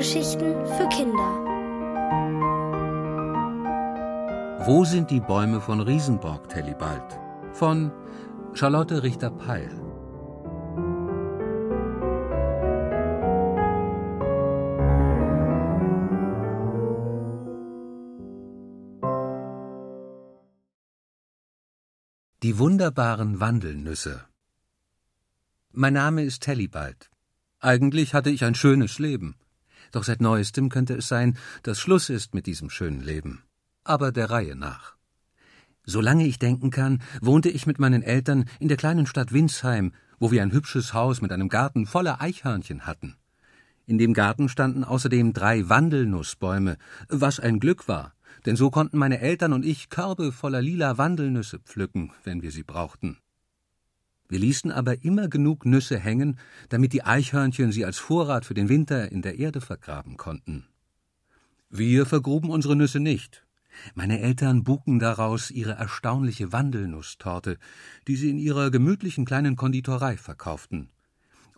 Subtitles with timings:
[0.00, 1.30] Hörgeschichten für Kinder.
[4.64, 7.20] Wo sind die Bäume von Riesenborg, Tellibald?
[7.52, 7.92] Von
[8.54, 9.68] Charlotte Richter-Peil.
[22.42, 24.24] Die wunderbaren Wandelnüsse.
[25.72, 27.10] Mein Name ist Tellibald.
[27.58, 29.36] Eigentlich hatte ich ein schönes Leben.
[29.92, 33.42] Doch seit neuestem könnte es sein, dass Schluss ist mit diesem schönen Leben.
[33.84, 34.96] Aber der Reihe nach.
[35.84, 40.30] Solange ich denken kann, wohnte ich mit meinen Eltern in der kleinen Stadt Winsheim, wo
[40.30, 43.16] wir ein hübsches Haus mit einem Garten voller Eichhörnchen hatten.
[43.86, 46.76] In dem Garten standen außerdem drei Wandelnussbäume,
[47.08, 48.14] was ein Glück war,
[48.46, 52.62] denn so konnten meine Eltern und ich Körbe voller lila Wandelnüsse pflücken, wenn wir sie
[52.62, 53.18] brauchten.
[54.30, 58.68] Wir ließen aber immer genug Nüsse hängen, damit die Eichhörnchen sie als Vorrat für den
[58.68, 60.68] Winter in der Erde vergraben konnten.
[61.68, 63.44] Wir vergruben unsere Nüsse nicht.
[63.94, 67.58] Meine Eltern buken daraus ihre erstaunliche Wandelnusstorte,
[68.06, 70.90] die sie in ihrer gemütlichen kleinen Konditorei verkauften.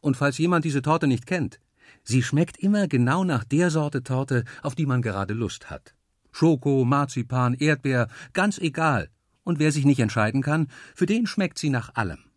[0.01, 1.61] Und falls jemand diese Torte nicht kennt,
[2.05, 5.95] sie schmeckt immer genau nach der Sorte Torte, auf die man gerade Lust hat.
[6.31, 9.11] Schoko, Marzipan, Erdbeer, ganz egal.
[9.45, 12.31] Und wer sich nicht entscheiden kann, für den schmeckt sie nach allem.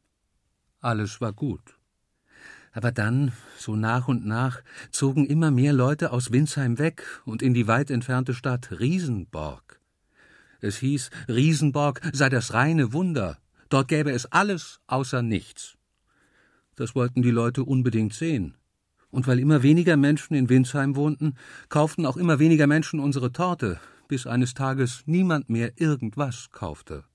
[0.86, 1.80] Alles war gut.
[2.72, 4.62] Aber dann, so nach und nach,
[4.92, 9.80] zogen immer mehr Leute aus Winsheim weg und in die weit entfernte Stadt Riesenborg.
[10.62, 15.76] Es hieß, Riesenborg sei das reine Wunder, dort gäbe es alles außer nichts.
[16.76, 18.54] Das wollten die Leute unbedingt sehen.
[19.10, 21.34] Und weil immer weniger Menschen in Winsheim wohnten,
[21.68, 27.06] kauften auch immer weniger Menschen unsere Torte, bis eines Tages niemand mehr irgendwas kaufte.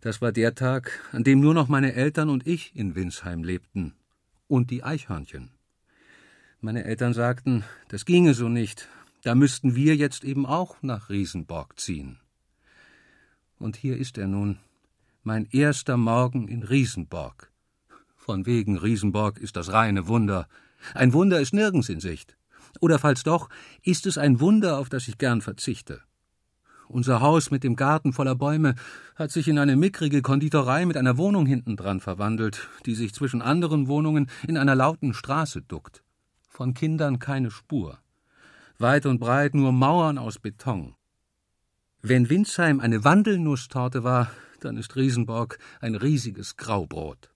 [0.00, 3.94] Das war der Tag, an dem nur noch meine Eltern und ich in Winsheim lebten.
[4.48, 5.50] Und die Eichhörnchen.
[6.60, 8.88] Meine Eltern sagten, das ginge so nicht,
[9.22, 12.18] da müssten wir jetzt eben auch nach Riesenborg ziehen.
[13.58, 14.58] Und hier ist er nun,
[15.22, 17.50] mein erster Morgen in Riesenborg.
[18.16, 20.48] Von wegen Riesenborg ist das reine Wunder,
[20.94, 22.36] ein Wunder ist nirgends in Sicht.
[22.80, 23.50] Oder falls doch,
[23.82, 26.00] ist es ein Wunder, auf das ich gern verzichte.
[26.92, 28.74] Unser Haus mit dem Garten voller Bäume
[29.14, 33.86] hat sich in eine mickrige Konditorei mit einer Wohnung hintendran verwandelt, die sich zwischen anderen
[33.86, 36.02] Wohnungen in einer lauten Straße duckt.
[36.48, 38.00] Von Kindern keine Spur.
[38.78, 40.96] Weit und breit nur Mauern aus Beton.
[42.02, 47.30] Wenn Windsheim eine Wandelnusstorte war, dann ist Riesenborg ein riesiges Graubrot.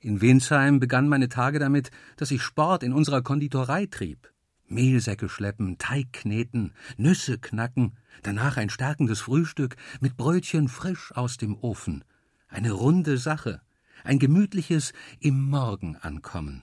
[0.00, 4.28] In Winsheim begann meine Tage damit, dass ich Sport in unserer Konditorei trieb.
[4.70, 11.56] Mehlsäcke schleppen, Teig kneten, Nüsse knacken, danach ein stärkendes Frühstück mit Brötchen frisch aus dem
[11.60, 12.04] Ofen.
[12.48, 13.60] Eine runde Sache,
[14.04, 16.62] ein gemütliches im Morgen ankommen.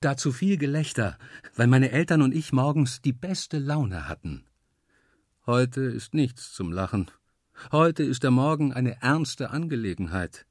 [0.00, 1.18] Dazu viel Gelächter,
[1.54, 4.44] weil meine Eltern und ich morgens die beste Laune hatten.
[5.46, 7.10] Heute ist nichts zum Lachen.
[7.70, 10.46] Heute ist der Morgen eine ernste Angelegenheit.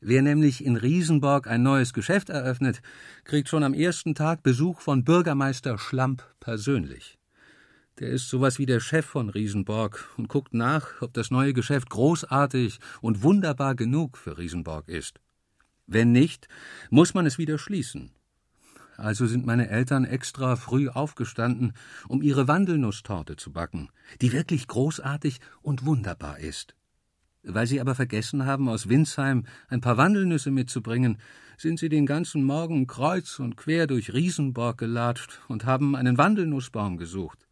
[0.00, 2.82] Wer nämlich in Riesenborg ein neues Geschäft eröffnet,
[3.24, 7.18] kriegt schon am ersten Tag Besuch von Bürgermeister Schlamp persönlich.
[7.98, 11.90] Der ist sowas wie der Chef von Riesenborg und guckt nach, ob das neue Geschäft
[11.90, 15.20] großartig und wunderbar genug für Riesenborg ist.
[15.88, 16.46] Wenn nicht,
[16.90, 18.12] muss man es wieder schließen.
[18.96, 21.72] Also sind meine Eltern extra früh aufgestanden,
[22.06, 23.88] um ihre Wandelnusstorte zu backen,
[24.20, 26.77] die wirklich großartig und wunderbar ist.
[27.42, 31.18] Weil sie aber vergessen haben, aus Winsheim ein paar Wandelnüsse mitzubringen,
[31.56, 36.96] sind sie den ganzen Morgen kreuz und quer durch Riesenborg gelatscht und haben einen Wandelnussbaum
[36.96, 37.46] gesucht.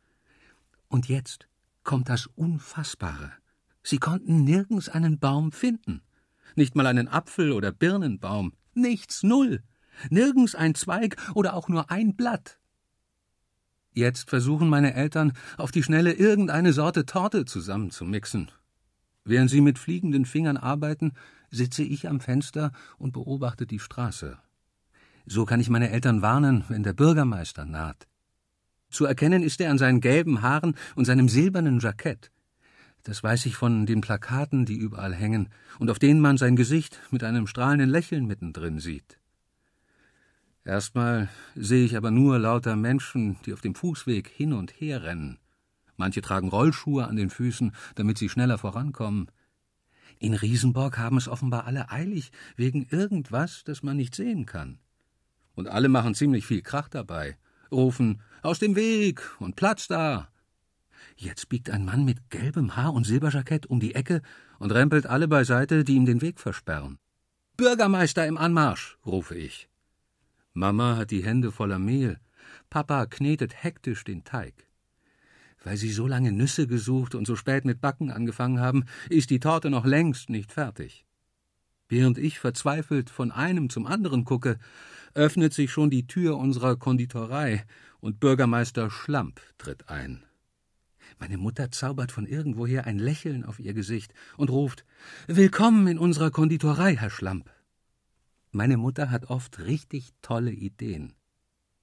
[0.89, 1.49] Und jetzt
[1.83, 3.33] kommt das Unfassbare.
[3.83, 6.03] Sie konnten nirgends einen Baum finden.
[6.55, 8.53] Nicht mal einen Apfel- oder Birnenbaum.
[8.75, 9.63] Nichts, null.
[10.11, 12.59] Nirgends ein Zweig oder auch nur ein Blatt.
[13.93, 18.51] Jetzt versuchen meine Eltern, auf die Schnelle irgendeine Sorte Torte zusammenzumixen.
[19.27, 21.13] Während sie mit fliegenden Fingern arbeiten,
[21.51, 24.39] sitze ich am Fenster und beobachte die Straße.
[25.27, 28.07] So kann ich meine Eltern warnen, wenn der Bürgermeister naht.
[28.89, 32.31] Zu erkennen ist er an seinen gelben Haaren und seinem silbernen Jackett.
[33.03, 35.49] Das weiß ich von den Plakaten, die überall hängen
[35.81, 39.19] und auf denen man sein Gesicht mit einem strahlenden Lächeln mittendrin sieht.
[40.65, 45.39] Erstmal sehe ich aber nur lauter Menschen, die auf dem Fußweg hin und her rennen.
[45.97, 49.31] Manche tragen Rollschuhe an den Füßen, damit sie schneller vorankommen.
[50.19, 54.79] In Riesenborg haben es offenbar alle eilig, wegen irgendwas, das man nicht sehen kann.
[55.55, 57.37] Und alle machen ziemlich viel Krach dabei,
[57.71, 60.29] rufen Aus dem Weg und Platz da.
[61.17, 64.23] Jetzt biegt ein Mann mit gelbem Haar und Silberjackett um die Ecke
[64.59, 66.99] und rempelt alle beiseite, die ihm den Weg versperren.
[67.57, 69.69] Bürgermeister im Anmarsch, rufe ich.
[70.53, 72.19] Mama hat die Hände voller Mehl.
[72.71, 74.66] Papa knetet hektisch den Teig.
[75.67, 79.41] Weil Sie so lange Nüsse gesucht und so spät mit Backen angefangen haben, ist die
[79.41, 81.05] Torte noch längst nicht fertig.
[81.89, 84.61] Während ich verzweifelt von einem zum anderen gucke,
[85.15, 87.65] öffnet sich schon die Tür unserer Konditorei
[87.99, 90.23] und Bürgermeister Schlamp tritt ein.
[91.19, 94.85] Meine Mutter zaubert von irgendwoher ein Lächeln auf ihr Gesicht und ruft
[95.27, 97.51] Willkommen in unserer Konditorei, Herr Schlamp.
[98.53, 101.16] Meine Mutter hat oft richtig tolle Ideen.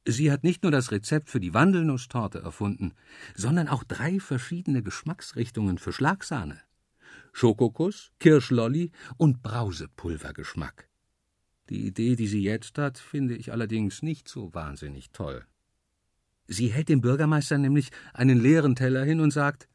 [0.06, 2.94] Sie hat nicht nur das Rezept für die Wandelnusstorte erfunden,
[3.36, 6.60] sondern auch drei verschiedene Geschmacksrichtungen für Schlagsahne.
[7.32, 10.90] Schokokuss, Kirschlolli und Brausepulvergeschmack.
[11.70, 15.46] Die Idee, die sie jetzt hat, finde ich allerdings nicht so wahnsinnig toll.
[16.48, 19.70] Sie hält dem Bürgermeister nämlich einen leeren Teller hin und sagt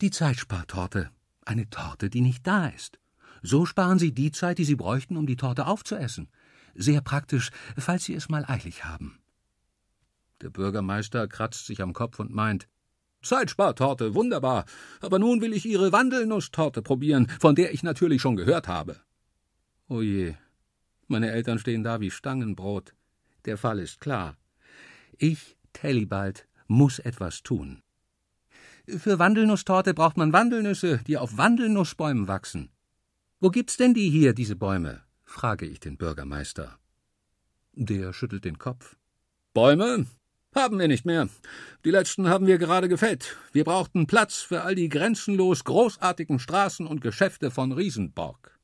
[0.00, 1.10] Die Zeitspartorte,
[1.44, 3.00] eine Torte, die nicht da ist.
[3.42, 6.28] So sparen Sie die Zeit, die Sie bräuchten, um die Torte aufzuessen.
[6.74, 9.18] Sehr praktisch, falls Sie es mal eilig haben.
[10.42, 12.68] Der Bürgermeister kratzt sich am Kopf und meint
[13.22, 14.64] Zeitspartorte, wunderbar.
[15.00, 19.00] Aber nun will ich Ihre Wandelnusstorte probieren, von der ich natürlich schon gehört habe.
[19.88, 20.34] O je,
[21.08, 22.94] meine Eltern stehen da wie Stangenbrot.
[23.44, 24.36] Der Fall ist klar.
[25.18, 27.82] Ich, Tellibald, muss etwas tun.
[28.86, 32.70] Für Wandelnusstorte braucht man Wandelnüsse, die auf Wandelnussbäumen wachsen.
[33.40, 35.02] Wo gibt's denn die hier, diese Bäume?
[35.24, 36.78] frage ich den Bürgermeister.
[37.72, 38.96] Der schüttelt den Kopf.
[39.52, 40.06] Bäume?
[40.54, 41.28] Haben wir nicht mehr.
[41.84, 43.36] Die letzten haben wir gerade gefällt.
[43.52, 48.56] Wir brauchten Platz für all die grenzenlos großartigen Straßen und Geschäfte von Riesenborg.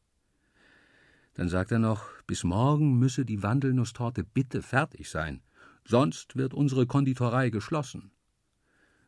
[1.34, 5.42] Dann sagt er noch, bis morgen müsse die Wandelnusstorte bitte fertig sein,
[5.84, 8.12] sonst wird unsere Konditorei geschlossen.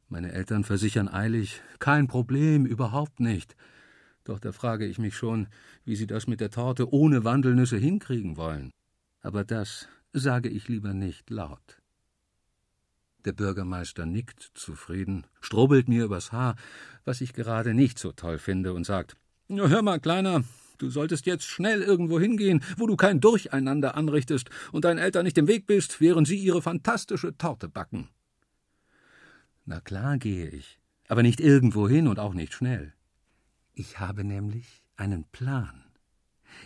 [0.08, 3.54] Meine Eltern versichern eilig, kein Problem, überhaupt nicht.
[4.24, 5.48] Doch da frage ich mich schon,
[5.84, 8.72] wie sie das mit der Torte ohne Wandelnüsse hinkriegen wollen.
[9.20, 11.81] Aber das sage ich lieber nicht laut.
[13.24, 16.56] Der Bürgermeister nickt zufrieden, strubbelt mir übers Haar,
[17.04, 19.16] was ich gerade nicht so toll finde, und sagt
[19.48, 20.42] Hör mal, Kleiner,
[20.78, 25.38] du solltest jetzt schnell irgendwo hingehen, wo du kein Durcheinander anrichtest und deinen Eltern nicht
[25.38, 28.08] im Weg bist, während sie ihre fantastische Torte backen.
[29.64, 32.92] Na klar gehe ich, aber nicht irgendwo hin und auch nicht schnell.
[33.72, 35.84] Ich habe nämlich einen Plan.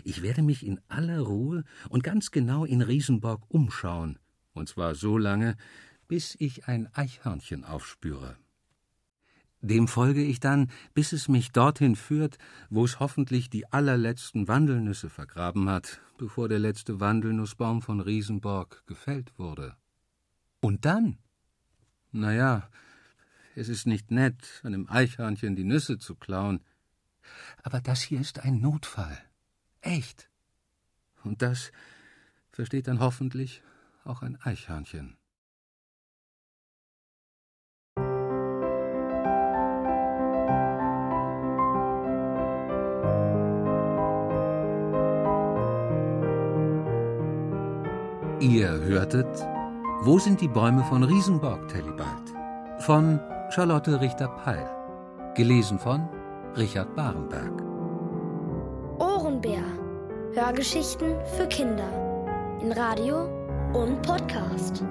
[0.04, 4.18] Ich werde mich in aller Ruhe und ganz genau in Riesenborg umschauen,
[4.54, 5.56] und zwar so lange,
[6.08, 8.36] bis ich ein Eichhörnchen aufspüre.
[9.62, 12.38] Dem folge ich dann, bis es mich dorthin führt,
[12.70, 19.38] wo es hoffentlich die allerletzten Wandelnüsse vergraben hat, bevor der letzte Wandelnussbaum von Riesenborg gefällt
[19.38, 19.76] wurde.
[20.60, 21.18] Und dann?
[22.12, 22.68] Na ja,
[23.54, 26.60] es ist nicht nett, einem Eichhörnchen die Nüsse zu klauen.
[27.62, 29.18] Aber das hier ist ein Notfall.
[29.80, 30.28] Echt.
[31.24, 31.72] Und das
[32.52, 33.62] versteht dann hoffentlich
[34.04, 35.16] auch ein Eichhörnchen.
[48.46, 49.26] Ihr hörtet
[50.02, 52.32] Wo sind die Bäume von Riesenborg, Tellibald?
[52.78, 53.18] Von
[53.50, 54.70] Charlotte Richter-Peil.
[55.34, 56.08] Gelesen von
[56.56, 57.60] Richard Barenberg.
[59.00, 59.64] Ohrenbär.
[60.32, 61.90] Hörgeschichten für Kinder.
[62.62, 63.24] In Radio
[63.72, 64.84] und Podcast.